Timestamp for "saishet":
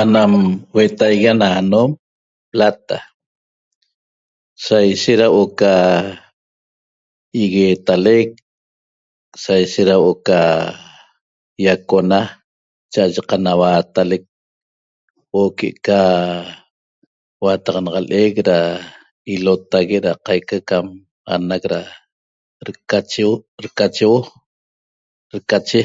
4.64-5.16, 9.42-9.86